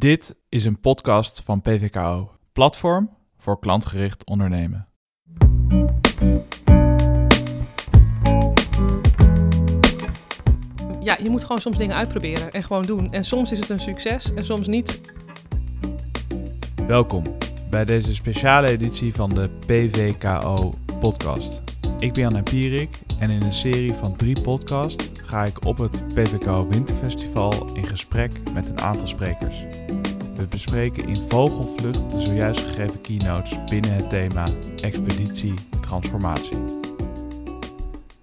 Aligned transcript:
Dit 0.00 0.36
is 0.48 0.64
een 0.64 0.80
podcast 0.80 1.42
van 1.42 1.60
PVKO, 1.60 2.30
Platform 2.52 3.10
voor 3.36 3.58
klantgericht 3.58 4.26
ondernemen. 4.26 4.88
Ja, 11.00 11.16
je 11.22 11.28
moet 11.28 11.42
gewoon 11.42 11.58
soms 11.58 11.78
dingen 11.78 11.96
uitproberen 11.96 12.52
en 12.52 12.62
gewoon 12.62 12.86
doen. 12.86 13.12
En 13.12 13.24
soms 13.24 13.52
is 13.52 13.58
het 13.58 13.68
een 13.68 13.80
succes 13.80 14.32
en 14.34 14.44
soms 14.44 14.66
niet. 14.66 15.00
Welkom 16.86 17.24
bij 17.70 17.84
deze 17.84 18.14
speciale 18.14 18.68
editie 18.68 19.14
van 19.14 19.30
de 19.30 19.48
PVKO 19.66 20.74
podcast. 21.00 21.65
Ik 22.06 22.12
ben 22.12 22.30
Jan 22.30 22.42
Pierik 22.42 22.98
en 23.20 23.30
in 23.30 23.42
een 23.42 23.52
serie 23.52 23.92
van 23.92 24.16
drie 24.16 24.40
podcasts 24.40 25.10
ga 25.22 25.44
ik 25.44 25.64
op 25.64 25.78
het 25.78 26.14
PVKO 26.14 26.68
Winterfestival 26.68 27.74
in 27.74 27.86
gesprek 27.86 28.30
met 28.52 28.68
een 28.68 28.80
aantal 28.80 29.06
sprekers. 29.06 29.56
We 30.34 30.46
bespreken 30.48 31.08
in 31.08 31.16
vogelvlucht 31.16 32.10
de 32.10 32.20
zojuist 32.20 32.60
gegeven 32.60 33.00
keynotes 33.00 33.64
binnen 33.64 33.94
het 33.94 34.08
thema 34.08 34.44
Expeditie 34.82 35.54
Transformatie. 35.80 36.56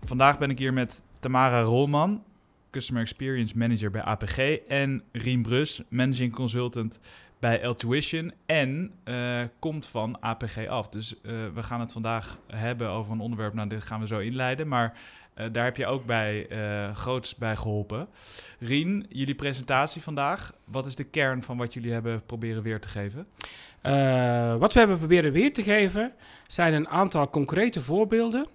Vandaag 0.04 0.38
ben 0.38 0.50
ik 0.50 0.60
hier 0.60 0.74
met 0.74 1.02
Tamara 1.20 1.62
Rolman, 1.62 2.24
Customer 2.72 3.02
Experience 3.02 3.58
Manager 3.58 3.92
bij 3.92 4.02
APG, 4.02 4.38
en 4.68 5.04
Rien 5.12 5.42
Brus, 5.42 5.82
Managing 5.90 6.34
Consultant 6.34 7.00
bij 7.44 7.66
Altuition 7.66 8.34
en 8.46 8.92
uh, 9.06 9.16
komt 9.60 9.86
van 9.86 10.18
APG 10.20 10.68
af. 10.68 10.90
Dus 10.90 11.16
uh, 11.16 11.32
we 11.54 11.64
gaan 11.64 11.80
het 11.80 11.92
vandaag 11.92 12.40
hebben 12.48 12.90
over 12.90 13.12
een 13.12 13.20
onderwerp, 13.20 13.54
nou 13.54 13.70
dit 13.70 13.84
gaan 13.84 14.00
we 14.00 14.08
zo 14.08 14.20
inleiden, 14.20 14.68
maar 14.68 14.98
uh, 15.38 15.46
daar 15.52 15.64
heb 15.64 15.78
je 15.78 15.86
ook 15.86 16.06
bij 16.06 16.48
groots 16.94 17.36
bij 17.36 17.56
geholpen. 17.56 18.08
Rien, 18.60 19.06
jullie 19.10 19.36
presentatie 19.36 20.02
vandaag, 20.02 20.54
wat 20.66 20.86
is 20.86 20.96
de 20.96 21.04
kern 21.04 21.44
van 21.44 21.58
wat 21.58 21.74
jullie 21.74 21.92
hebben 21.92 22.26
proberen 22.26 22.64
weer 22.64 22.80
te 22.80 22.88
geven? 22.88 23.28
wat 24.60 24.74
we 24.74 24.80
hebben 24.80 24.98
proberen 24.98 25.32
weer 25.32 25.54
te 25.54 25.64
geven 25.64 26.12
zijn 26.48 26.74
een 26.74 26.88
aantal 26.88 27.30
concrete 27.30 27.82
voorbeelden 27.82 28.48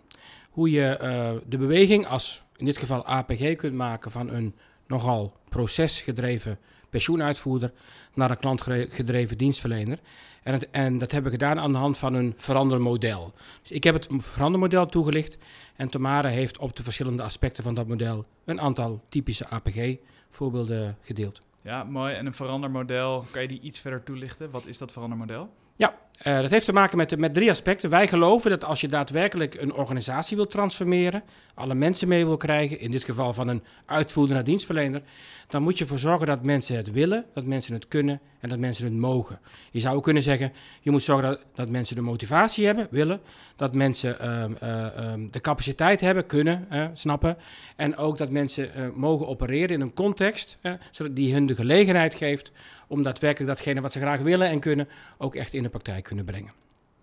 hoe 0.50 0.70
je 0.70 0.98
de 1.46 1.58
beweging 1.58 2.06
als 2.06 2.42
in 2.56 2.64
dit 2.64 2.78
geval 2.78 3.06
APG 3.06 3.56
kunt 3.56 3.74
maken 3.74 4.10
van 4.10 4.30
een 4.30 4.54
nogal 4.86 5.36
procesgedreven 5.48 6.58
pensioenuitvoerder 6.90 7.72
naar 8.14 8.30
een 8.30 8.38
klantgedreven 8.38 9.38
dienstverlener. 9.38 9.98
En, 10.42 10.52
het, 10.52 10.70
en, 10.70 10.98
dat 10.98 11.12
hebben 11.12 11.32
we 11.32 11.38
gedaan 11.38 11.58
aan 11.58 11.72
de 11.72 11.78
hand 11.78 11.98
van 11.98 12.14
een 12.14 12.34
verandermodel. 12.36 13.34
Dus 13.62 13.70
ik 13.70 13.84
heb 13.84 13.94
het 13.94 14.08
verandermodel 14.10 14.86
toegelicht 14.86 15.38
en 15.76 15.88
Tamara 15.88 16.28
heeft 16.28 16.58
op 16.58 16.76
de 16.76 16.82
verschillende 16.82 17.22
aspecten 17.22 17.62
van 17.62 17.74
dat 17.74 17.86
model 17.86 18.26
een 18.44 18.60
aantal 18.60 19.02
typische 19.08 19.48
APG-voorbeelden 19.48 20.96
gedeeld. 21.00 21.40
Ja, 21.62 21.84
mooi. 21.84 22.14
En 22.14 22.26
een 22.26 22.34
verandermodel, 22.34 23.24
kan 23.30 23.42
je 23.42 23.48
die 23.48 23.60
iets 23.60 23.80
verder 23.80 24.02
toelichten? 24.02 24.50
Wat 24.50 24.66
is 24.66 24.78
dat 24.78 24.92
verandermodel? 24.92 25.50
Ja, 25.78 25.94
uh, 26.26 26.40
dat 26.40 26.50
heeft 26.50 26.64
te 26.64 26.72
maken 26.72 26.96
met, 26.96 27.18
met 27.18 27.34
drie 27.34 27.50
aspecten. 27.50 27.90
Wij 27.90 28.08
geloven 28.08 28.50
dat 28.50 28.64
als 28.64 28.80
je 28.80 28.88
daadwerkelijk 28.88 29.54
een 29.54 29.74
organisatie 29.74 30.36
wil 30.36 30.46
transformeren, 30.46 31.22
alle 31.54 31.74
mensen 31.74 32.08
mee 32.08 32.26
wil 32.26 32.36
krijgen, 32.36 32.80
in 32.80 32.90
dit 32.90 33.04
geval 33.04 33.32
van 33.32 33.48
een 33.48 33.62
uitvoerder 33.86 34.34
naar 34.34 34.44
dienstverlener, 34.44 35.02
dan 35.48 35.62
moet 35.62 35.78
je 35.78 35.84
ervoor 35.84 35.98
zorgen 35.98 36.26
dat 36.26 36.42
mensen 36.42 36.76
het 36.76 36.90
willen, 36.90 37.24
dat 37.34 37.46
mensen 37.46 37.74
het 37.74 37.88
kunnen 37.88 38.20
en 38.40 38.48
dat 38.48 38.58
mensen 38.58 38.84
het 38.84 38.94
mogen. 38.94 39.40
Je 39.70 39.80
zou 39.80 39.96
ook 39.96 40.02
kunnen 40.02 40.22
zeggen, 40.22 40.52
je 40.80 40.90
moet 40.90 41.02
zorgen 41.02 41.28
dat, 41.28 41.44
dat 41.54 41.70
mensen 41.70 41.96
de 41.96 42.02
motivatie 42.02 42.66
hebben, 42.66 42.86
willen, 42.90 43.20
dat 43.56 43.74
mensen 43.74 44.16
uh, 44.20 44.44
uh, 44.62 45.12
de 45.30 45.40
capaciteit 45.40 46.00
hebben, 46.00 46.26
kunnen, 46.26 46.68
snappen, 46.92 47.36
en 47.76 47.96
ook 47.96 48.18
dat 48.18 48.30
mensen 48.30 48.74
eh, 48.74 48.88
mogen 48.94 49.26
opereren 49.26 49.68
in 49.68 49.80
een 49.80 49.94
context, 49.94 50.58
zodat 50.90 51.16
die 51.16 51.32
hun 51.32 51.46
de 51.46 51.54
gelegenheid 51.54 52.14
geeft 52.14 52.52
om 52.88 53.02
daadwerkelijk 53.02 53.50
datgene 53.50 53.80
wat 53.80 53.92
ze 53.92 54.00
graag 54.00 54.20
willen 54.20 54.48
en 54.48 54.60
kunnen 54.60 54.88
ook 55.18 55.34
echt 55.34 55.54
in 55.54 55.62
de 55.62 55.68
praktijk 55.68 56.04
kunnen 56.04 56.24
brengen. 56.24 56.52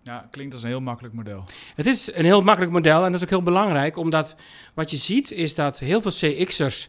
Ja, 0.02 0.28
klinkt 0.30 0.54
als 0.54 0.62
een 0.62 0.68
heel 0.68 0.80
makkelijk 0.80 1.14
model. 1.14 1.44
Het 1.74 1.86
is 1.86 2.14
een 2.14 2.24
heel 2.24 2.40
makkelijk 2.40 2.72
model 2.72 3.04
en 3.04 3.12
dat 3.12 3.14
is 3.14 3.22
ook 3.22 3.32
heel 3.32 3.42
belangrijk, 3.42 3.96
omdat 3.96 4.36
wat 4.74 4.90
je 4.90 4.96
ziet 4.96 5.30
is 5.30 5.54
dat 5.54 5.78
heel 5.78 6.00
veel 6.00 6.10
CX'ers 6.10 6.88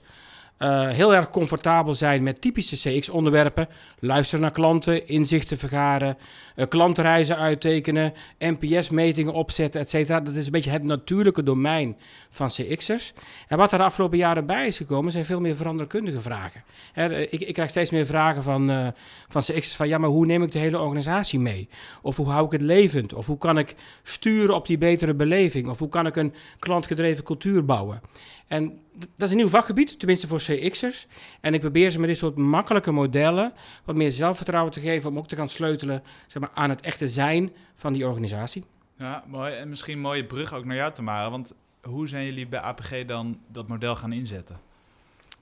uh, 0.60 0.88
heel 0.88 1.16
erg 1.16 1.30
comfortabel 1.30 1.96
zijn 1.96 2.24
met 2.24 2.42
typische 2.42 2.76
CX-onderwerpen. 2.76 3.68
Luisteren 4.00 4.42
naar 4.42 4.52
klanten, 4.52 5.08
inzichten 5.08 5.58
vergaren, 5.58 6.18
uh, 6.56 6.66
klantreizen 6.70 7.38
uittekenen, 7.38 8.14
NPS-metingen 8.40 9.34
opzetten, 9.34 9.82
etc. 9.82 10.08
Dat 10.08 10.36
is 10.36 10.46
een 10.46 10.52
beetje 10.52 10.72
het 10.72 10.84
natuurlijke 10.84 11.44
domein 11.44 11.98
van 12.30 12.48
CX'ers. 12.48 13.14
En 13.48 13.58
wat 13.58 13.72
er 13.72 13.78
de 13.78 13.84
afgelopen 13.84 14.18
jaren 14.18 14.46
bij 14.46 14.68
is 14.68 14.78
gekomen, 14.78 15.12
zijn 15.12 15.26
veel 15.26 15.40
meer 15.40 15.56
veranderkundige 15.56 16.22
vragen. 16.22 16.64
He, 16.94 17.22
ik, 17.22 17.40
ik, 17.40 17.54
krijg 17.54 17.70
steeds 17.70 17.92
meer 17.92 18.06
vragen 18.06 18.44
van, 18.44 18.72
uh, 18.72 18.88
van 19.28 19.42
CX'ers 19.42 19.76
van, 19.76 19.88
ja, 19.88 19.98
maar 19.98 20.10
hoe 20.10 20.26
neem 20.26 20.44
ik 20.44 20.52
de 20.52 20.60
hele 20.60 20.80
organisatie 20.80 21.40
mee? 21.40 21.70
Of 22.02 22.16
hoe 22.16 22.30
hou 22.30 22.46
ik 22.46 22.52
het 22.52 22.62
levend? 22.62 23.14
Of 23.14 23.26
hoe 23.26 23.38
kan 23.38 23.58
ik 23.58 23.76
sturen 24.04 24.56
op 24.56 24.68
die 24.68 24.78
betere 24.78 25.14
beleving? 25.14 25.68
Of 25.68 25.80
hoe 25.80 25.90
kan 25.90 26.06
ik 26.06 26.16
een 26.16 26.34
klantgedreven 26.60 27.24
cultuur 27.24 27.66
bouwen? 27.66 28.02
En 28.48 28.80
dat 28.94 29.28
is 29.28 29.32
een 29.32 29.38
nieuw 29.38 29.48
vakgebied, 29.48 30.00
tenminste 30.00 30.28
voor 30.28 30.40
CX'ers. 30.40 31.08
En 31.42 31.54
ik 31.54 31.60
probeer 31.60 31.90
ze 31.90 32.00
met 32.00 32.10
dit 32.10 32.18
soort 32.18 32.38
makkelijke 32.38 32.92
modellen 32.92 33.54
wat 33.86 33.96
meer 33.96 34.12
zelfvertrouwen 34.12 34.74
te 34.74 34.80
geven 34.80 35.10
om 35.10 35.18
ook 35.18 35.28
te 35.28 35.36
gaan 35.36 35.50
sleutelen 35.50 36.04
zeg 36.28 36.42
maar, 36.42 36.52
aan 36.54 36.70
het 36.70 36.82
echte 36.82 37.08
zijn 37.08 37.52
van 37.76 37.94
die 37.94 38.08
organisatie. 38.08 38.64
Ja, 38.98 39.24
mooi. 39.28 39.54
En 39.54 39.70
misschien 39.70 39.94
een 39.94 40.02
mooie 40.02 40.26
brug 40.26 40.54
ook 40.54 40.66
naar 40.66 40.76
jou, 40.76 40.94
Tamara. 40.94 41.30
Want 41.30 41.54
hoe 41.82 42.08
zijn 42.08 42.26
jullie 42.26 42.48
bij 42.48 42.60
APG 42.60 43.06
dan 43.06 43.40
dat 43.48 43.68
model 43.68 43.96
gaan 43.96 44.14
inzetten? 44.14 44.60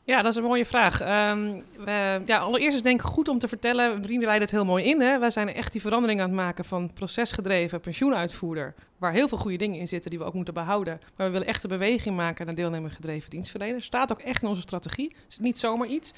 Ja, 0.04 0.22
dat 0.22 0.32
is 0.32 0.38
een 0.38 0.44
mooie 0.44 0.66
vraag. 0.66 1.02
Um, 1.32 1.64
we, 1.86 2.22
ja, 2.26 2.38
allereerst 2.38 2.76
is 2.76 2.82
denk 2.82 3.00
ik 3.00 3.06
goed 3.06 3.28
om 3.28 3.40
te 3.40 3.48
vertellen, 3.48 4.04
vrienden 4.04 4.28
leiden 4.28 4.48
het 4.48 4.58
heel 4.58 4.66
mooi 4.66 4.86
in. 4.86 5.02
Hè? 5.02 5.20
Wij 5.20 5.30
zijn 5.30 5.54
echt 5.54 5.72
die 5.72 5.82
verandering 5.82 6.22
aan 6.22 6.28
het 6.28 6.36
maken 6.36 6.66
van 6.66 6.94
procesgedreven 6.94 7.80
pensioenuitvoerder, 7.80 8.74
waar 9.06 9.14
heel 9.14 9.28
veel 9.28 9.38
goede 9.38 9.58
dingen 9.58 9.80
in 9.80 9.88
zitten 9.88 10.10
die 10.10 10.20
we 10.20 10.26
ook 10.26 10.34
moeten 10.34 10.54
behouden. 10.54 11.00
Maar 11.16 11.26
we 11.26 11.32
willen 11.32 11.48
echt 11.48 11.64
een 11.64 11.70
beweging 11.70 12.16
maken 12.16 12.46
naar 12.46 12.56
deelnemergedreven 12.56 13.30
dienstverlener. 13.30 13.82
Staat 13.82 14.12
ook 14.12 14.20
echt 14.20 14.42
in 14.42 14.48
onze 14.48 14.62
strategie. 14.62 15.16
Het 15.16 15.32
is 15.32 15.40
niet 15.40 15.58
zomaar 15.58 15.88
iets. 15.88 16.14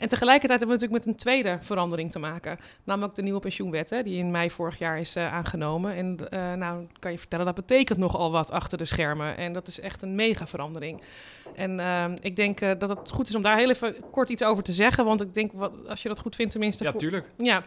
En 0.00 0.08
tegelijkertijd 0.08 0.60
hebben 0.60 0.78
we 0.78 0.82
natuurlijk 0.82 1.06
met 1.06 1.14
een 1.14 1.20
tweede 1.20 1.58
verandering 1.60 2.12
te 2.12 2.18
maken. 2.18 2.58
Namelijk 2.84 3.14
de 3.14 3.22
nieuwe 3.22 3.40
pensioenwet, 3.40 3.90
hè, 3.90 4.02
die 4.02 4.18
in 4.18 4.30
mei 4.30 4.50
vorig 4.50 4.78
jaar 4.78 4.98
is 4.98 5.16
uh, 5.16 5.32
aangenomen. 5.32 5.94
En 5.94 6.18
uh, 6.30 6.52
nou 6.52 6.86
kan 6.98 7.12
je 7.12 7.18
vertellen, 7.18 7.46
dat 7.46 7.54
betekent 7.54 7.98
nogal 7.98 8.30
wat 8.30 8.50
achter 8.50 8.78
de 8.78 8.84
schermen. 8.84 9.36
En 9.36 9.52
dat 9.52 9.66
is 9.66 9.80
echt 9.80 10.02
een 10.02 10.14
mega 10.14 10.46
verandering. 10.46 11.02
En 11.54 11.78
uh, 11.78 12.04
ik 12.20 12.36
denk 12.36 12.58
dat 12.58 12.88
het 12.88 13.10
goed 13.10 13.28
is 13.28 13.34
om 13.34 13.42
daar 13.42 13.56
heel 13.56 13.70
even 13.70 13.96
kort 14.10 14.30
iets 14.30 14.42
over 14.42 14.62
te 14.62 14.72
zeggen. 14.72 15.04
Want 15.04 15.22
ik 15.22 15.34
denk, 15.34 15.52
wat, 15.52 15.72
als 15.88 16.02
je 16.02 16.08
dat 16.08 16.20
goed 16.20 16.36
vindt 16.36 16.52
tenminste... 16.52 16.84
Ja, 16.84 16.92
tuurlijk. 16.92 17.30
Ja, 17.36 17.64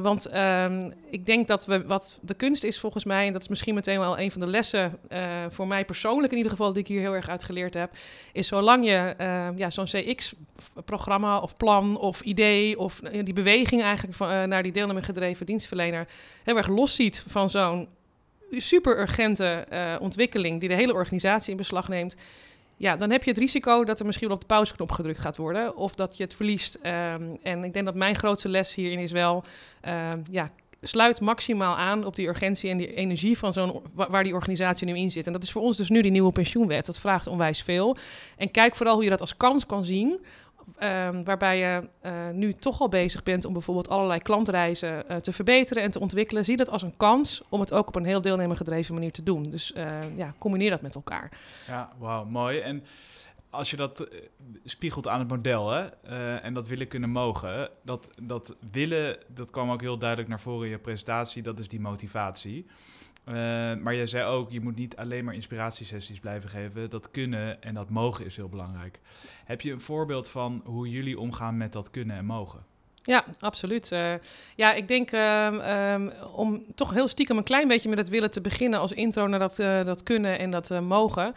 want 0.00 0.26
ehm, 0.26 0.90
ik 1.10 1.26
denk 1.26 1.46
dat 1.46 1.66
we, 1.66 1.86
wat 1.86 2.18
de 2.22 2.34
kunst 2.34 2.64
is 2.64 2.78
volgens 2.80 3.04
mij... 3.04 3.26
en 3.26 3.32
dat 3.32 3.42
is 3.42 3.48
misschien 3.48 3.61
meteen 3.70 3.98
wel 3.98 4.18
een 4.18 4.30
van 4.30 4.40
de 4.40 4.46
lessen 4.46 4.98
voor 5.48 5.66
mij 5.66 5.84
persoonlijk 5.84 6.30
in 6.30 6.36
ieder 6.36 6.52
geval... 6.52 6.72
die 6.72 6.82
ik 6.82 6.88
hier 6.88 7.00
heel 7.00 7.14
erg 7.14 7.28
uit 7.28 7.44
geleerd 7.44 7.74
heb... 7.74 7.90
is 8.32 8.46
zolang 8.46 8.84
je 8.84 9.14
ehm, 9.18 9.56
ja, 9.56 9.70
zo'n 9.70 9.84
CX-programma 9.84 11.38
of 11.38 11.56
plan 11.56 11.98
of 11.98 12.20
idee... 12.20 12.78
of 12.78 13.00
die 13.24 13.32
beweging 13.32 13.82
eigenlijk 13.82 14.16
van, 14.16 14.48
naar 14.48 14.62
die 14.62 14.72
deelnemer 14.72 15.02
gedreven 15.02 15.46
dienstverlener... 15.46 16.06
heel 16.44 16.56
erg 16.56 16.68
los 16.68 16.94
ziet 16.94 17.24
van 17.28 17.50
zo'n 17.50 17.88
super 18.50 19.00
urgente 19.00 19.66
ontwikkeling... 20.00 20.60
die 20.60 20.68
de 20.68 20.74
hele 20.74 20.94
organisatie 20.94 21.50
in 21.50 21.56
beslag 21.56 21.88
neemt 21.88 22.16
ja, 22.82 22.96
dan 22.96 23.10
heb 23.10 23.22
je 23.22 23.30
het 23.30 23.38
risico 23.38 23.84
dat 23.84 24.00
er 24.00 24.06
misschien 24.06 24.26
wel 24.26 24.36
op 24.36 24.42
de 24.42 24.54
pauzeknop 24.54 24.90
gedrukt 24.90 25.18
gaat 25.18 25.36
worden. 25.36 25.76
Of 25.76 25.94
dat 25.94 26.16
je 26.16 26.22
het 26.22 26.34
verliest. 26.34 26.74
Um, 26.76 27.38
en 27.42 27.64
ik 27.64 27.72
denk 27.72 27.84
dat 27.84 27.94
mijn 27.94 28.16
grootste 28.16 28.48
les 28.48 28.74
hierin 28.74 28.98
is 28.98 29.12
wel... 29.12 29.44
Um, 29.88 30.22
ja, 30.30 30.50
sluit 30.82 31.20
maximaal 31.20 31.76
aan 31.76 32.04
op 32.04 32.16
die 32.16 32.28
urgentie 32.28 32.70
en 32.70 32.76
die 32.76 32.94
energie 32.94 33.38
van 33.38 33.52
zo'n 33.52 33.82
waar 33.94 34.24
die 34.24 34.34
organisatie 34.34 34.86
nu 34.86 34.96
in 34.96 35.10
zit. 35.10 35.26
En 35.26 35.32
dat 35.32 35.42
is 35.42 35.52
voor 35.52 35.62
ons 35.62 35.76
dus 35.76 35.88
nu 35.88 36.00
die 36.00 36.10
nieuwe 36.10 36.32
pensioenwet. 36.32 36.86
Dat 36.86 36.98
vraagt 36.98 37.26
onwijs 37.26 37.62
veel. 37.62 37.96
En 38.36 38.50
kijk 38.50 38.76
vooral 38.76 38.94
hoe 38.94 39.04
je 39.04 39.10
dat 39.10 39.20
als 39.20 39.36
kans 39.36 39.66
kan 39.66 39.84
zien 39.84 40.20
Um, 40.82 41.24
waarbij 41.24 41.58
je 41.58 41.88
uh, 42.02 42.12
nu 42.32 42.52
toch 42.52 42.80
al 42.80 42.88
bezig 42.88 43.22
bent 43.22 43.44
om 43.44 43.52
bijvoorbeeld 43.52 43.88
allerlei 43.88 44.20
klantreizen 44.20 45.04
uh, 45.10 45.16
te 45.16 45.32
verbeteren 45.32 45.82
en 45.82 45.90
te 45.90 46.00
ontwikkelen. 46.00 46.44
Zie 46.44 46.56
dat 46.56 46.68
als 46.68 46.82
een 46.82 46.96
kans 46.96 47.42
om 47.48 47.60
het 47.60 47.72
ook 47.72 47.88
op 47.88 47.96
een 47.96 48.04
heel 48.04 48.20
deelnemergedreven 48.22 48.94
manier 48.94 49.12
te 49.12 49.22
doen. 49.22 49.50
Dus 49.50 49.72
uh, 49.76 50.16
ja, 50.16 50.34
combineer 50.38 50.70
dat 50.70 50.82
met 50.82 50.94
elkaar. 50.94 51.30
Ja, 51.66 51.92
wauw, 51.98 52.24
mooi. 52.24 52.58
En 52.58 52.84
als 53.52 53.70
je 53.70 53.76
dat 53.76 54.08
spiegelt 54.64 55.08
aan 55.08 55.18
het 55.18 55.28
model 55.28 55.70
hè, 55.70 55.86
en 56.36 56.54
dat 56.54 56.66
willen 56.66 56.88
kunnen 56.88 57.10
mogen, 57.10 57.70
dat, 57.84 58.10
dat 58.22 58.56
willen, 58.70 59.18
dat 59.28 59.50
kwam 59.50 59.70
ook 59.70 59.80
heel 59.80 59.98
duidelijk 59.98 60.28
naar 60.28 60.40
voren 60.40 60.64
in 60.64 60.70
je 60.70 60.78
presentatie, 60.78 61.42
dat 61.42 61.58
is 61.58 61.68
die 61.68 61.80
motivatie. 61.80 62.66
Uh, 63.28 63.34
maar 63.74 63.94
jij 63.94 64.06
zei 64.06 64.24
ook, 64.24 64.50
je 64.50 64.60
moet 64.60 64.76
niet 64.76 64.96
alleen 64.96 65.24
maar 65.24 65.34
inspiratiesessies 65.34 66.20
blijven 66.20 66.50
geven. 66.50 66.90
Dat 66.90 67.10
kunnen 67.10 67.62
en 67.62 67.74
dat 67.74 67.90
mogen 67.90 68.24
is 68.24 68.36
heel 68.36 68.48
belangrijk. 68.48 69.00
Heb 69.44 69.60
je 69.60 69.72
een 69.72 69.80
voorbeeld 69.80 70.28
van 70.28 70.62
hoe 70.64 70.90
jullie 70.90 71.18
omgaan 71.18 71.56
met 71.56 71.72
dat 71.72 71.90
kunnen 71.90 72.16
en 72.16 72.24
mogen? 72.24 72.64
Ja, 73.04 73.24
absoluut. 73.40 73.92
Uh, 73.92 74.12
ja, 74.56 74.72
ik 74.72 74.88
denk 74.88 75.12
um, 75.12 75.60
um, 75.60 76.12
om 76.34 76.64
toch 76.74 76.92
heel 76.92 77.08
stiekem 77.08 77.36
een 77.36 77.42
klein 77.42 77.68
beetje 77.68 77.88
met 77.88 77.98
het 77.98 78.08
willen 78.08 78.30
te 78.30 78.40
beginnen 78.40 78.80
als 78.80 78.92
intro 78.92 79.26
naar 79.26 79.38
dat, 79.38 79.58
uh, 79.58 79.84
dat 79.84 80.02
kunnen 80.02 80.38
en 80.38 80.50
dat 80.50 80.70
uh, 80.70 80.80
mogen. 80.80 81.34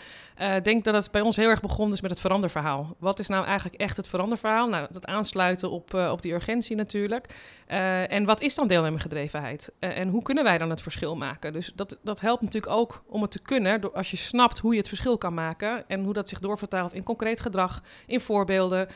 Ik 0.56 0.64
denk 0.64 0.84
dat 0.84 0.94
het 0.94 1.12
bij 1.12 1.22
ons 1.22 1.36
heel 1.36 1.50
erg 1.50 1.62
begonnen 1.62 1.96
is 1.96 2.02
met 2.02 2.12
het 2.12 2.20
veranderverhaal. 2.20 2.96
Wat 3.00 3.20
is 3.20 3.28
nou 3.28 3.46
eigenlijk 3.46 3.82
echt 3.82 3.98
het 3.98 4.08
veranderverhaal? 4.08 4.68
Nou, 4.68 4.88
dat 4.92 5.06
aansluiten 5.06 5.72
op, 5.72 5.94
op 5.94 6.22
die 6.22 6.34
urgentie 6.34 6.76
natuurlijk. 6.76 7.36
en 8.08 8.26
wat 8.26 8.42
is 8.42 8.56
dan 8.56 8.68
deelnemergedrevenheid? 8.68 9.72
en 9.80 10.10
hoe 10.10 10.22
kunnen 10.22 10.44
wij 10.44 10.58
dan 10.58 10.70
het 10.70 10.82
verschil 10.82 11.16
maken? 11.16 11.54
Dus 11.54 11.72
dat, 11.76 11.98
dat 12.04 12.20
helpt 12.20 12.42
natuurlijk 12.42 12.74
ook 12.74 13.04
om 13.08 13.22
het 13.22 13.32
te 13.32 13.42
kunnen, 13.42 13.94
als 13.94 14.12
je 14.12 14.18
snapt 14.18 14.60
hoe 14.60 14.72
je 14.72 14.78
het 14.78 14.88
verschil 14.88 15.18
kan 15.18 15.34
maken 15.34 15.84
en 15.88 16.04
hoe 16.04 16.14
dat 16.14 16.30
zich 16.30 16.40
doorvertaalt 16.40 16.94
in 16.94 17.04
concreet 17.04 17.40
gedrag, 17.40 17.84
in 18.06 18.20
voorbeelden, 18.20 18.88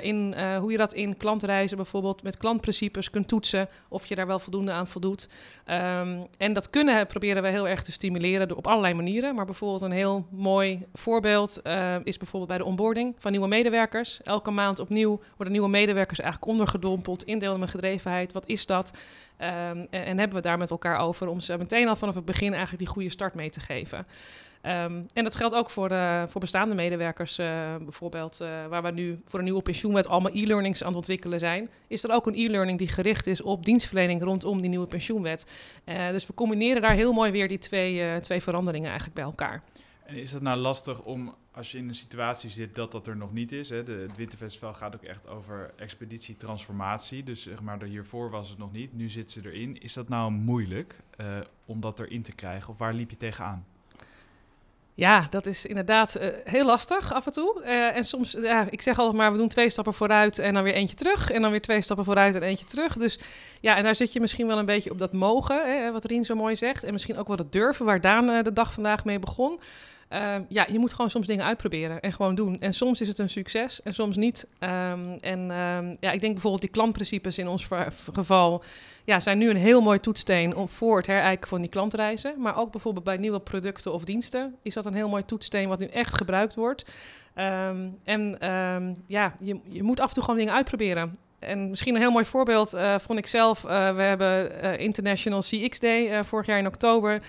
in 0.00 0.34
hoe 0.58 0.70
je 0.70 0.78
dat 0.78 0.92
in 0.92 1.16
klantreizen 1.16 1.76
bijvoorbeeld 1.76 2.05
met 2.22 2.36
klantprincipes 2.36 3.10
kunt 3.10 3.28
toetsen 3.28 3.68
of 3.88 4.06
je 4.06 4.14
daar 4.14 4.26
wel 4.26 4.38
voldoende 4.38 4.72
aan 4.72 4.86
voldoet. 4.86 5.28
Um, 5.66 6.26
en 6.38 6.52
dat 6.52 6.70
kunnen 6.70 7.06
proberen 7.06 7.42
we 7.42 7.48
heel 7.48 7.68
erg 7.68 7.82
te 7.82 7.92
stimuleren 7.92 8.56
op 8.56 8.66
allerlei 8.66 8.94
manieren. 8.94 9.34
Maar 9.34 9.44
bijvoorbeeld 9.44 9.82
een 9.82 9.90
heel 9.90 10.26
mooi 10.30 10.86
voorbeeld 10.92 11.60
uh, 11.64 11.94
is 12.04 12.16
bijvoorbeeld 12.16 12.50
bij 12.50 12.58
de 12.58 12.64
onboarding 12.64 13.14
van 13.18 13.30
nieuwe 13.30 13.48
medewerkers. 13.48 14.22
Elke 14.22 14.50
maand 14.50 14.78
opnieuw 14.78 15.20
worden 15.36 15.52
nieuwe 15.52 15.68
medewerkers 15.68 16.20
eigenlijk 16.20 16.50
ondergedompeld 16.50 17.24
in 17.24 17.38
met 17.58 17.70
gedrevenheid. 17.70 18.32
Wat 18.32 18.46
is 18.46 18.66
dat? 18.66 18.90
Um, 19.40 19.46
en, 19.46 19.86
en, 19.90 20.18
hebben 20.18 20.36
we 20.36 20.42
daar 20.42 20.58
met 20.58 20.70
elkaar 20.70 20.98
over 20.98 21.28
om 21.28 21.40
ze 21.40 21.56
meteen 21.58 21.88
al 21.88 21.96
vanaf 21.96 22.14
het 22.14 22.24
begin 22.24 22.52
eigenlijk 22.52 22.78
die 22.78 22.92
goede 22.92 23.10
start 23.10 23.34
mee 23.34 23.50
te 23.50 23.60
geven. 23.60 24.06
Um, 24.66 25.06
en 25.12 25.24
dat 25.24 25.36
geldt 25.36 25.54
ook 25.54 25.70
voor, 25.70 25.90
uh, 25.90 26.22
voor 26.26 26.40
bestaande 26.40 26.74
medewerkers, 26.74 27.38
uh, 27.38 27.76
bijvoorbeeld, 27.76 28.40
uh, 28.40 28.66
waar 28.66 28.82
we 28.82 28.90
nu 28.90 29.20
voor 29.24 29.38
een 29.38 29.44
nieuwe 29.44 29.62
pensioenwet 29.62 30.08
allemaal 30.08 30.34
e-learnings 30.34 30.82
aan 30.82 30.88
het 30.88 30.96
ontwikkelen 30.96 31.38
zijn. 31.38 31.70
Is 31.86 32.04
er 32.04 32.10
ook 32.10 32.26
een 32.26 32.34
e-learning 32.34 32.78
die 32.78 32.88
gericht 32.88 33.26
is 33.26 33.42
op 33.42 33.64
dienstverlening 33.64 34.22
rondom 34.22 34.60
die 34.60 34.70
nieuwe 34.70 34.86
pensioenwet? 34.86 35.46
dus 35.84 36.26
we 36.26 36.34
combineren 36.34 36.82
daar 36.82 36.94
heel 36.94 37.12
mooi 37.12 37.30
weer 37.30 37.48
die 37.48 37.58
twee, 37.58 38.20
twee 38.20 38.42
veranderingen 38.42 38.86
eigenlijk 38.86 39.14
bij 39.14 39.24
elkaar. 39.24 39.62
En 40.04 40.16
is 40.16 40.30
dat 40.32 40.42
nou 40.42 40.58
lastig 40.58 41.02
om, 41.02 41.34
als 41.52 41.72
je 41.72 41.78
in 41.78 41.88
een 41.88 41.94
situatie 41.94 42.50
zit 42.50 42.74
dat 42.74 42.92
dat 42.92 43.06
er 43.06 43.16
nog 43.16 43.32
niet 43.32 43.52
is? 43.52 43.68
Hè? 43.68 43.82
De, 43.82 43.92
het 43.92 44.16
Winterfestival 44.16 44.74
gaat 44.74 44.94
ook 44.94 45.02
echt 45.02 45.28
over 45.28 45.72
expeditie, 45.76 46.36
transformatie. 46.36 47.22
Dus 47.22 47.42
zeg 47.42 47.62
maar, 47.62 47.82
hiervoor 47.82 48.30
was 48.30 48.48
het 48.48 48.58
nog 48.58 48.72
niet, 48.72 48.94
nu 48.94 49.10
zit 49.10 49.32
ze 49.32 49.40
erin. 49.44 49.80
Is 49.80 49.92
dat 49.92 50.08
nou 50.08 50.30
moeilijk 50.30 50.96
om 51.64 51.80
dat 51.80 52.00
erin 52.00 52.22
te 52.22 52.32
krijgen? 52.32 52.68
Of 52.68 52.78
waar 52.78 52.94
liep 52.94 53.10
je 53.10 53.16
tegenaan? 53.16 53.64
Ja, 54.96 55.26
dat 55.30 55.46
is 55.46 55.66
inderdaad 55.66 56.16
uh, 56.16 56.28
heel 56.44 56.64
lastig 56.64 57.12
af 57.12 57.26
en 57.26 57.32
toe. 57.32 57.62
Uh, 57.64 57.96
en 57.96 58.04
soms, 58.04 58.36
ja, 58.40 58.66
ik 58.70 58.82
zeg 58.82 58.98
altijd 58.98 59.16
maar, 59.16 59.32
we 59.32 59.38
doen 59.38 59.48
twee 59.48 59.70
stappen 59.70 59.94
vooruit 59.94 60.38
en 60.38 60.54
dan 60.54 60.62
weer 60.62 60.74
eentje 60.74 60.96
terug. 60.96 61.30
En 61.30 61.42
dan 61.42 61.50
weer 61.50 61.60
twee 61.60 61.82
stappen 61.82 62.04
vooruit 62.04 62.34
en 62.34 62.42
eentje 62.42 62.64
terug. 62.64 62.96
Dus 62.96 63.18
ja, 63.60 63.76
en 63.76 63.84
daar 63.84 63.94
zit 63.94 64.12
je 64.12 64.20
misschien 64.20 64.46
wel 64.46 64.58
een 64.58 64.66
beetje 64.66 64.90
op 64.90 64.98
dat 64.98 65.12
mogen, 65.12 65.80
hè, 65.80 65.92
wat 65.92 66.04
Rien 66.04 66.24
zo 66.24 66.34
mooi 66.34 66.56
zegt. 66.56 66.84
En 66.84 66.92
misschien 66.92 67.16
ook 67.18 67.28
wel 67.28 67.36
het 67.36 67.52
durven, 67.52 67.84
waar 67.84 68.00
Daan 68.00 68.30
uh, 68.30 68.42
de 68.42 68.52
dag 68.52 68.72
vandaag 68.72 69.04
mee 69.04 69.18
begon. 69.18 69.60
Uh, 70.12 70.34
ja, 70.48 70.66
je 70.72 70.78
moet 70.78 70.92
gewoon 70.92 71.10
soms 71.10 71.26
dingen 71.26 71.44
uitproberen 71.44 72.00
en 72.00 72.12
gewoon 72.12 72.34
doen. 72.34 72.60
En 72.60 72.72
soms 72.72 73.00
is 73.00 73.08
het 73.08 73.18
een 73.18 73.28
succes 73.28 73.82
en 73.82 73.94
soms 73.94 74.16
niet. 74.16 74.46
Um, 74.60 75.18
en 75.20 75.40
um, 75.40 75.96
ja, 76.00 76.10
ik 76.10 76.20
denk 76.20 76.32
bijvoorbeeld 76.32 76.60
die 76.60 76.70
klantprincipes 76.70 77.38
in 77.38 77.48
ons 77.48 77.68
geval 78.12 78.62
ja, 79.04 79.20
zijn 79.20 79.38
nu 79.38 79.50
een 79.50 79.56
heel 79.56 79.80
mooi 79.80 80.00
toetssteen 80.00 80.56
om, 80.56 80.68
voor 80.68 80.96
het 80.96 81.06
herijken 81.06 81.48
van 81.48 81.60
die 81.60 81.70
klantreizen. 81.70 82.34
Maar 82.38 82.56
ook 82.56 82.70
bijvoorbeeld 82.70 83.04
bij 83.04 83.16
nieuwe 83.16 83.40
producten 83.40 83.92
of 83.92 84.04
diensten 84.04 84.54
is 84.62 84.74
dat 84.74 84.86
een 84.86 84.94
heel 84.94 85.08
mooi 85.08 85.24
toetssteen 85.24 85.68
wat 85.68 85.78
nu 85.78 85.86
echt 85.86 86.16
gebruikt 86.16 86.54
wordt. 86.54 86.90
En 88.04 88.38
ja, 89.06 89.36
je, 89.40 89.60
je 89.68 89.82
moet 89.82 90.00
af 90.00 90.08
en 90.08 90.14
toe 90.14 90.22
gewoon 90.22 90.38
dingen 90.38 90.54
uitproberen. 90.54 91.16
En 91.38 91.70
misschien 91.70 91.94
een 91.94 92.00
heel 92.00 92.10
mooi 92.10 92.24
voorbeeld 92.24 92.74
uh, 92.74 92.94
vond 92.98 93.18
ik 93.18 93.26
zelf. 93.26 93.64
Uh, 93.64 93.70
we 93.96 94.02
hebben 94.02 94.64
uh, 94.64 94.78
International 94.78 95.40
CX 95.40 95.80
Day 95.80 96.24
vorig 96.24 96.46
jaar 96.46 96.58
in 96.58 96.66
oktober. 96.66 97.22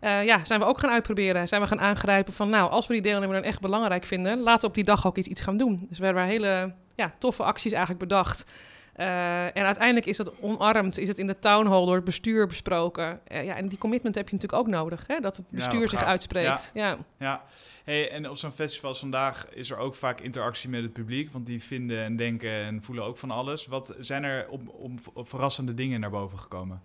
Uh, 0.00 0.24
ja, 0.24 0.44
zijn 0.44 0.60
we 0.60 0.66
ook 0.66 0.78
gaan 0.78 0.90
uitproberen. 0.90 1.48
Zijn 1.48 1.60
we 1.60 1.66
gaan 1.66 1.80
aangrijpen 1.80 2.32
van, 2.32 2.48
nou, 2.48 2.70
als 2.70 2.86
we 2.86 2.92
die 2.92 3.02
deelnemer 3.02 3.34
dan 3.34 3.44
echt 3.44 3.60
belangrijk 3.60 4.04
vinden, 4.04 4.40
laten 4.40 4.60
we 4.60 4.66
op 4.66 4.74
die 4.74 4.84
dag 4.84 5.06
ook 5.06 5.16
iets, 5.16 5.28
iets 5.28 5.40
gaan 5.40 5.56
doen. 5.56 5.86
Dus 5.88 5.98
we 5.98 6.04
hebben 6.04 6.24
hele 6.24 6.72
ja, 6.94 7.14
toffe 7.18 7.42
acties 7.42 7.72
eigenlijk 7.72 8.08
bedacht. 8.08 8.52
Uh, 8.96 9.56
en 9.56 9.64
uiteindelijk 9.64 10.06
is 10.06 10.16
dat 10.16 10.32
omarmd, 10.40 10.98
is 10.98 11.08
het 11.08 11.18
in 11.18 11.26
de 11.26 11.38
town 11.38 11.66
hall 11.66 11.84
door 11.84 11.94
het 11.94 12.04
bestuur 12.04 12.46
besproken. 12.46 13.20
Uh, 13.28 13.44
ja, 13.44 13.56
en 13.56 13.68
die 13.68 13.78
commitment 13.78 14.14
heb 14.14 14.28
je 14.28 14.34
natuurlijk 14.34 14.62
ook 14.62 14.72
nodig, 14.72 15.04
hè? 15.06 15.20
dat 15.20 15.36
het 15.36 15.50
bestuur 15.50 15.80
ja, 15.80 15.86
zich 15.86 16.04
uitspreekt. 16.04 16.70
Ja, 16.74 16.88
ja. 16.88 16.98
ja. 17.18 17.44
Hey, 17.84 18.10
en 18.10 18.30
op 18.30 18.36
zo'n 18.36 18.52
festival 18.52 18.90
als 18.90 18.98
vandaag 18.98 19.48
is 19.50 19.70
er 19.70 19.76
ook 19.76 19.94
vaak 19.94 20.20
interactie 20.20 20.68
met 20.68 20.82
het 20.82 20.92
publiek, 20.92 21.32
want 21.32 21.46
die 21.46 21.62
vinden 21.62 22.04
en 22.04 22.16
denken 22.16 22.50
en 22.50 22.82
voelen 22.82 23.04
ook 23.04 23.18
van 23.18 23.30
alles. 23.30 23.66
Wat 23.66 23.94
zijn 23.98 24.24
er 24.24 24.48
op, 24.48 24.68
op, 24.68 24.90
op 25.12 25.28
verrassende 25.28 25.74
dingen 25.74 26.00
naar 26.00 26.10
boven 26.10 26.38
gekomen? 26.38 26.82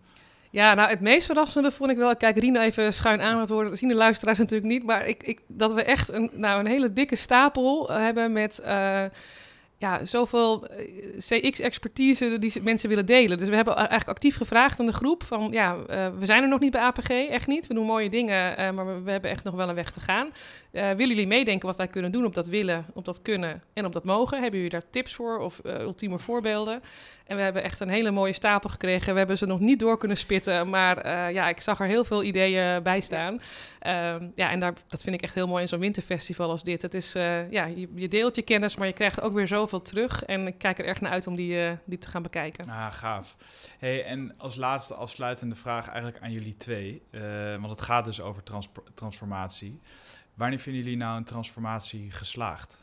Ja, 0.53 0.73
nou 0.73 0.89
het 0.89 0.99
meest 0.99 1.25
verrassende 1.25 1.71
vond 1.71 1.91
ik 1.91 1.97
wel, 1.97 2.11
ik 2.11 2.17
kijk 2.17 2.37
Rino 2.37 2.59
even 2.59 2.93
schuin 2.93 3.21
aan 3.21 3.39
het 3.39 3.49
worden, 3.49 3.69
dat 3.69 3.79
zien 3.79 3.89
de 3.89 3.95
luisteraars 3.95 4.37
natuurlijk 4.37 4.71
niet, 4.71 4.83
maar 4.83 5.07
ik, 5.07 5.23
ik, 5.23 5.39
dat 5.47 5.73
we 5.73 5.83
echt 5.83 6.13
een, 6.13 6.29
nou, 6.33 6.59
een 6.59 6.65
hele 6.65 6.93
dikke 6.93 7.15
stapel 7.15 7.91
hebben 7.91 8.31
met... 8.31 8.61
Uh, 8.65 9.03
ja, 9.77 10.05
zoveel 10.05 10.67
eh, 10.67 11.17
CX-expertise 11.17 12.37
die 12.39 12.61
mensen 12.61 12.89
willen 12.89 13.05
delen. 13.05 13.37
Dus 13.37 13.49
we 13.49 13.55
hebben 13.55 13.75
eigenlijk 13.75 14.09
actief 14.09 14.37
gevraagd 14.37 14.79
aan 14.79 14.85
de 14.85 14.93
groep 14.93 15.23
van, 15.23 15.47
ja, 15.51 15.77
we 16.17 16.25
zijn 16.25 16.43
er 16.43 16.49
nog 16.49 16.59
niet 16.59 16.71
bij 16.71 16.81
APG, 16.81 17.09
echt 17.09 17.47
niet. 17.47 17.67
We 17.67 17.73
doen 17.73 17.85
mooie 17.85 18.09
dingen, 18.09 18.75
maar 18.75 19.03
we, 19.03 19.11
hebben 19.11 19.31
echt 19.31 19.43
nog 19.43 19.55
wel 19.55 19.69
een 19.69 19.75
weg 19.75 19.91
te 19.91 19.99
gaan. 19.99 20.29
Willen 20.73 21.07
jullie 21.07 21.27
meedenken 21.27 21.67
wat 21.67 21.77
wij 21.77 21.87
kunnen 21.87 22.11
doen 22.11 22.25
op 22.25 22.33
dat 22.33 22.47
willen, 22.47 22.85
op 22.93 23.05
dat 23.05 23.21
kunnen 23.21 23.63
en 23.73 23.85
op 23.85 23.93
dat 23.93 24.03
mogen? 24.03 24.41
Hebben 24.41 24.55
jullie 24.55 24.79
daar 24.79 24.89
tips 24.89 25.13
voor 25.13 25.37
of 25.37 25.61
ultieme 25.63 26.19
voorbeelden? 26.19 26.81
En 27.25 27.35
we 27.35 27.41
hebben 27.41 27.63
echt 27.63 27.79
een 27.79 27.89
hele 27.89 28.11
mooie 28.11 28.33
stapel 28.33 28.69
gekregen. 28.69 29.11
We 29.11 29.17
hebben 29.17 29.37
ze 29.37 29.45
nog 29.45 29.59
niet 29.59 29.79
door 29.79 29.97
kunnen 29.97 30.17
spitten, 30.17 30.69
maar 30.69 31.05
uh, 31.05 31.31
ja, 31.31 31.49
ik 31.49 31.61
zag 31.61 31.79
er 31.79 31.87
heel 31.87 32.03
veel 32.03 32.23
ideeën 32.23 32.83
bij 32.83 33.01
staan. 33.01 33.41
Ja, 33.79 34.15
uh, 34.15 34.27
ja 34.35 34.51
en 34.51 34.59
daar, 34.59 34.73
dat 34.87 35.01
vind 35.01 35.15
ik 35.15 35.21
echt 35.21 35.33
heel 35.33 35.47
mooi 35.47 35.61
in 35.61 35.67
zo'n 35.67 35.79
winterfestival 35.79 36.49
als 36.49 36.63
dit. 36.63 36.81
Het 36.81 36.93
is, 36.93 37.15
uh, 37.15 37.49
ja, 37.49 37.65
je, 37.65 37.87
je, 37.95 38.07
deelt 38.07 38.35
je 38.35 38.41
kennis, 38.41 38.75
maar 38.75 38.87
je 38.87 38.93
krijgt 38.93 39.21
ook 39.21 39.33
weer 39.33 39.47
zoveel 39.47 39.81
terug. 39.81 40.23
En 40.23 40.47
ik 40.47 40.57
kijk 40.57 40.79
er 40.79 40.85
echt 40.85 41.01
naar 41.01 41.11
uit 41.11 41.27
om 41.27 41.35
die, 41.35 41.55
uh, 41.55 41.71
die 41.85 41.97
te 41.97 42.07
gaan 42.07 42.21
bekijken. 42.21 42.69
Ah, 42.69 42.91
gaaf. 42.91 43.35
Hey, 43.79 44.05
en 44.05 44.33
als 44.37 44.55
laatste 44.55 44.93
afsluitende 44.93 45.55
vraag 45.55 45.87
eigenlijk 45.87 46.23
aan 46.23 46.31
jullie 46.31 46.55
twee. 46.57 47.01
want 47.59 47.69
het 47.69 47.81
gaat 47.81 48.05
dus 48.05 48.21
over 48.21 48.43
trans 48.43 48.69
transformatie. 48.93 49.79
Wanneer 50.33 50.59
vinden 50.59 50.83
jullie 50.83 50.97
nou 50.97 51.17
een 51.17 51.23
transformatie 51.23 52.11
geslaagd? 52.11 52.77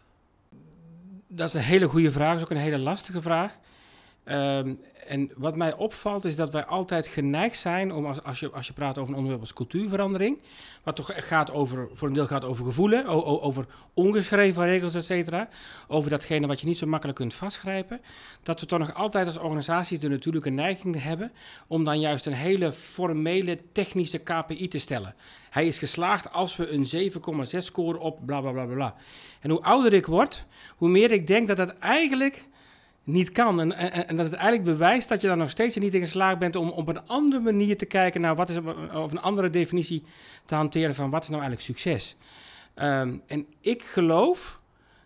Dat 1.28 1.48
is 1.48 1.54
een 1.54 1.60
hele 1.60 1.88
goede 1.88 2.10
vraag. 2.10 2.28
Dat 2.28 2.36
is 2.36 2.42
ook 2.42 2.50
een 2.50 2.64
hele 2.64 2.78
lastige 2.78 3.22
vraag. 3.22 3.58
Um, 4.30 4.80
en 5.06 5.30
wat 5.36 5.56
mij 5.56 5.74
opvalt 5.74 6.24
is 6.24 6.36
dat 6.36 6.50
wij 6.50 6.64
altijd 6.64 7.06
geneigd 7.06 7.58
zijn 7.58 7.92
om, 7.92 8.06
als, 8.06 8.22
als, 8.22 8.40
je, 8.40 8.50
als 8.50 8.66
je 8.66 8.72
praat 8.72 8.98
over 8.98 9.10
een 9.10 9.16
onderwerp 9.16 9.40
als 9.40 9.52
cultuurverandering, 9.52 10.38
wat 10.82 10.96
toch 10.96 11.10
gaat 11.14 11.50
over, 11.50 11.88
voor 11.92 12.08
een 12.08 12.14
deel 12.14 12.26
gaat 12.26 12.44
over 12.44 12.64
gevoelen, 12.64 13.06
over 13.42 13.66
ongeschreven 13.94 14.64
regels, 14.64 15.08
et 15.08 15.46
over 15.88 16.10
datgene 16.10 16.46
wat 16.46 16.60
je 16.60 16.66
niet 16.66 16.78
zo 16.78 16.86
makkelijk 16.86 17.18
kunt 17.18 17.34
vastgrijpen, 17.34 18.00
dat 18.42 18.60
we 18.60 18.66
toch 18.66 18.78
nog 18.78 18.94
altijd 18.94 19.26
als 19.26 19.38
organisaties 19.38 20.00
de 20.00 20.08
natuurlijke 20.08 20.50
neiging 20.50 21.02
hebben 21.02 21.32
om 21.66 21.84
dan 21.84 22.00
juist 22.00 22.26
een 22.26 22.32
hele 22.32 22.72
formele 22.72 23.58
technische 23.72 24.18
KPI 24.18 24.68
te 24.68 24.78
stellen. 24.78 25.14
Hij 25.50 25.66
is 25.66 25.78
geslaagd 25.78 26.32
als 26.32 26.56
we 26.56 26.68
een 26.70 27.12
7,6 27.52 27.58
scoren 27.58 28.00
op 28.00 28.26
bla 28.26 28.40
bla 28.40 28.50
bla 28.50 28.64
bla. 28.64 28.94
En 29.40 29.50
hoe 29.50 29.62
ouder 29.62 29.92
ik 29.92 30.06
word, 30.06 30.44
hoe 30.76 30.88
meer 30.88 31.10
ik 31.10 31.26
denk 31.26 31.46
dat 31.46 31.56
dat 31.56 31.78
eigenlijk 31.78 32.48
niet 33.12 33.30
kan. 33.30 33.60
En, 33.60 33.72
en, 34.08 34.16
dat 34.16 34.24
het 34.24 34.34
eigenlijk 34.34 34.64
bewijst 34.64 35.08
dat 35.08 35.20
je 35.20 35.26
dan 35.26 35.38
nog 35.38 35.50
steeds 35.50 35.76
niet 35.76 35.94
in 35.94 36.00
geslaagd 36.00 36.38
bent 36.38 36.56
om 36.56 36.70
op 36.70 36.88
een 36.88 37.06
andere 37.06 37.42
manier 37.42 37.76
te 37.76 37.86
kijken 37.86 38.20
naar 38.20 38.34
wat 38.34 38.48
is, 38.48 38.56
of 38.94 39.12
een 39.12 39.20
andere 39.20 39.50
definitie 39.50 40.02
te 40.44 40.54
hanteren 40.54 40.94
van 40.94 41.10
wat 41.10 41.22
is 41.22 41.28
nou 41.28 41.42
eigenlijk 41.42 41.70
succes. 41.70 42.16
Um, 42.76 43.22
en 43.26 43.46
ik 43.60 43.82
geloof 43.82 44.60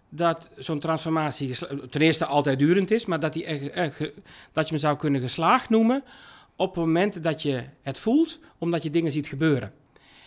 dat 0.08 0.50
zo'n 0.56 0.78
transformatie 0.78 1.56
ten 1.90 2.00
eerste 2.00 2.26
altijd 2.26 2.58
durend 2.58 2.90
is, 2.90 3.06
maar 3.06 3.20
dat, 3.20 3.32
die, 3.32 3.72
dat 4.52 4.64
je 4.64 4.68
hem 4.68 4.78
zou 4.78 4.96
kunnen 4.96 5.20
geslaagd 5.20 5.68
noemen 5.68 6.04
op 6.56 6.74
het 6.74 6.84
moment 6.84 7.22
dat 7.22 7.42
je 7.42 7.64
het 7.82 7.98
voelt, 7.98 8.38
omdat 8.58 8.82
je 8.82 8.90
dingen 8.90 9.12
ziet 9.12 9.26
gebeuren. 9.26 9.72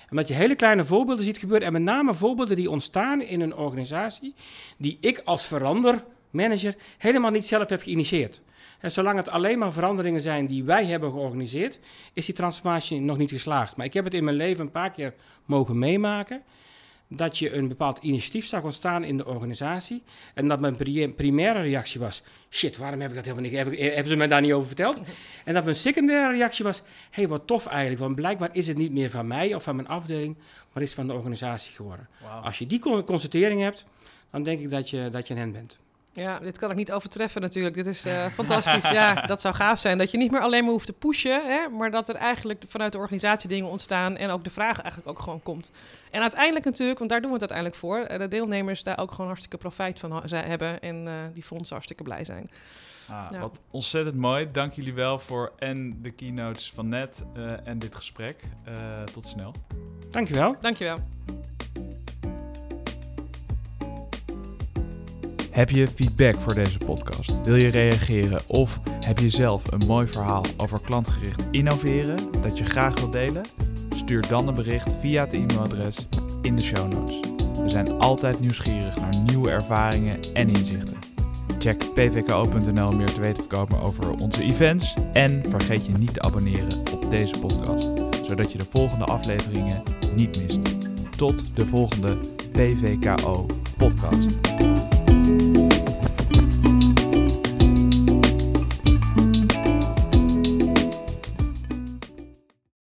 Omdat 0.10 0.28
je 0.28 0.34
hele 0.34 0.56
kleine 0.56 0.86
voorbeelden 0.86 1.26
ziet 1.26 1.38
gebeuren 1.38 1.68
en 1.68 1.74
met 1.74 1.82
name 1.82 2.14
voorbeelden 2.14 2.56
die 2.56 2.70
ontstaan 2.70 3.22
in 3.22 3.42
een 3.42 3.56
organisatie 3.56 4.36
die 4.78 4.98
ik 5.02 5.22
als 5.26 5.46
verander 5.46 6.04
manager 6.38 6.76
helemaal 6.98 7.32
niet 7.32 7.46
zelf 7.46 7.70
heb 7.70 7.82
geïnitieerd. 7.82 8.42
En 8.80 8.92
zolang 8.92 9.18
het 9.18 9.30
alleen 9.30 9.60
maar 9.60 9.74
veranderingen 9.74 10.22
zijn 10.22 10.48
die 10.48 10.64
wij 10.64 10.86
hebben 10.86 11.12
georganiseerd, 11.12 11.80
is 12.14 12.26
die 12.26 12.36
transformatie 12.36 13.00
nog 13.00 13.18
niet 13.18 13.30
geslaagd. 13.30 13.76
Maar 13.76 13.86
ik 13.86 13.94
heb 13.94 14.06
het 14.06 14.14
in 14.14 14.24
mijn 14.24 14.36
leven 14.36 14.66
een 14.66 14.72
paar 14.72 14.92
keer 14.92 15.14
mogen 15.46 15.80
meemaken 15.80 16.42
dat 17.08 17.38
je 17.38 17.54
een 17.54 17.68
bepaald 17.68 17.98
initiatief 17.98 18.46
zag 18.46 18.64
ontstaan 18.64 19.04
in 19.04 19.18
de 19.18 19.26
organisatie. 19.26 20.04
En 20.34 20.48
dat 20.48 20.60
mijn 20.60 20.76
primaire 21.16 21.62
reactie 21.62 22.00
was: 22.00 22.22
shit, 22.50 22.78
waarom 22.78 23.02
heb 23.02 23.10
ik 23.10 23.16
dat 23.16 23.26
helemaal 23.26 23.50
niet? 23.50 23.82
hebben 23.82 24.08
ze 24.08 24.16
me 24.16 24.28
daar 24.28 24.42
niet 24.42 24.52
over 24.52 24.68
verteld? 24.68 25.02
En 25.46 25.54
dat 25.54 25.64
mijn 25.64 25.76
secundaire 25.76 26.38
reactie 26.38 26.66
was: 26.66 26.82
hey, 27.12 27.28
wat 27.28 27.48
tof 27.48 27.66
eigenlijk. 27.66 28.00
Want 28.00 28.16
blijkbaar 28.16 28.50
is 28.52 28.68
het 28.68 28.78
niet 28.78 28.92
meer 28.92 29.10
van 29.10 29.28
mij 29.28 29.54
of 29.54 29.64
van 29.64 29.76
mijn 29.76 29.88
afdeling, 29.88 30.38
maar 30.74 30.84
is 30.84 30.90
het 30.90 30.98
van 30.98 31.08
de 31.08 31.14
organisatie 31.14 31.76
geworden. 31.76 32.08
Als 32.44 32.60
je 32.60 32.68
die 32.68 32.80
constatering 33.04 33.62
hebt, 33.62 33.86
dan 34.32 34.44
denk 34.44 34.60
ik 34.60 34.70
dat 34.70 34.90
je, 34.90 35.10
dat 35.12 35.28
je 35.28 35.34
een 35.34 35.40
hen 35.40 35.52
bent. 35.52 35.78
Ja, 36.12 36.40
dit 36.40 36.58
kan 36.58 36.70
ik 36.70 36.76
niet 36.76 36.92
overtreffen 36.92 37.42
natuurlijk. 37.42 37.76
Dit 37.76 37.88
is 37.88 38.06
uh, 38.06 38.26
fantastisch. 38.26 38.90
ja, 38.90 39.22
dat 39.28 39.42
zou 39.42 39.56
gaaf 39.56 39.80
zijn. 39.80 39.98
Dat 39.98 40.12
je 40.12 40.18
niet 40.18 40.32
meer 40.32 40.42
alleen 40.42 40.64
maar 40.64 40.72
hoeft 40.72 40.86
te 40.86 40.94
pushen, 40.94 41.46
hè, 41.46 41.70
maar 41.70 41.92
dat 41.92 42.10
er 42.10 42.16
eigenlijk 42.16 42.64
vanuit 42.68 42.92
de 42.92 42.98
organisatie 42.98 43.50
dingen 43.50 43.70
ontstaan 43.70 44.18
en 44.18 44.30
ook 44.30 44.44
de 44.44 44.50
vraag 44.50 44.82
eigenlijk 44.82 45.10
ook 45.10 45.20
gewoon 45.20 45.44
komt. 45.44 45.72
En 46.12 46.22
uiteindelijk 46.22 46.66
natuurlijk, 46.66 47.00
want 47.00 47.12
daar 47.12 47.22
doen 47.22 47.32
we 47.32 47.38
het 47.40 47.52
uiteindelijk 47.52 47.80
voor, 47.80 48.20
de 48.20 48.28
deelnemers 48.28 48.84
daar 48.84 49.00
ook 49.00 49.12
gewoon 49.12 49.28
hartstikke 49.28 49.58
profijt 49.58 50.00
van 50.00 50.24
hebben 50.30 50.80
en 50.80 51.06
uh, 51.06 51.14
die 51.34 51.44
fondsen 51.44 51.74
hartstikke 51.74 52.04
blij 52.04 52.26
zijn. 52.26 52.50
Ah, 53.10 53.28
ja. 53.32 53.40
Wat 53.40 53.60
ontzettend 53.72 54.16
mooi. 54.16 54.52
Dank 54.52 54.74
jullie 54.74 54.94
wel 54.94 55.20
voor 55.20 55.52
en 55.58 56.02
de 56.02 56.12
keynotes 56.12 56.72
van 56.76 56.90
net 56.90 57.26
uh, 57.38 57.68
en 57.68 57.80
dit 57.80 57.96
gesprek. 57.96 58.44
Uh, 58.68 59.04
tot 59.04 59.28
snel. 59.28 59.54
Dankjewel. 60.10 60.56
Dankjewel. 60.62 61.00
Heb 65.58 65.70
je 65.70 65.88
feedback 65.88 66.36
voor 66.40 66.54
deze 66.54 66.78
podcast? 66.78 67.44
Wil 67.44 67.56
je 67.56 67.68
reageren 67.68 68.42
of 68.48 68.80
heb 69.06 69.20
je 69.20 69.30
zelf 69.30 69.72
een 69.72 69.88
mooi 69.88 70.08
verhaal 70.08 70.44
over 70.58 70.80
klantgericht 70.82 71.44
innoveren 71.52 72.18
dat 72.42 72.58
je 72.58 72.66
graag 72.66 73.00
wilt 73.00 73.12
delen? 73.12 73.46
Stuur 73.96 74.28
dan 74.28 74.48
een 74.48 74.54
bericht 74.54 74.94
via 75.00 75.24
het 75.24 75.34
e-mailadres 75.34 76.08
in 76.42 76.56
de 76.56 76.62
show 76.62 76.94
notes. 76.94 77.20
We 77.64 77.70
zijn 77.70 77.92
altijd 77.92 78.40
nieuwsgierig 78.40 79.00
naar 79.00 79.14
nieuwe 79.26 79.50
ervaringen 79.50 80.20
en 80.34 80.50
inzichten. 80.50 80.98
Check 81.60 81.94
pvko.nl 81.94 82.88
om 82.88 82.98
meer 82.98 83.14
te 83.14 83.22
weten 83.22 83.44
te 83.44 83.56
komen 83.56 83.82
over 83.82 84.10
onze 84.10 84.44
events. 84.44 84.96
En 85.14 85.44
vergeet 85.50 85.86
je 85.86 85.98
niet 85.98 86.14
te 86.14 86.22
abonneren 86.22 86.80
op 86.94 87.12
deze 87.12 87.40
podcast, 87.40 87.90
zodat 88.26 88.52
je 88.52 88.58
de 88.58 88.68
volgende 88.70 89.06
afleveringen 89.06 89.84
niet 90.16 90.42
mist. 90.42 90.60
Tot 91.16 91.56
de 91.56 91.66
volgende 91.66 92.18
PVKO 92.52 93.46
podcast. 93.78 94.28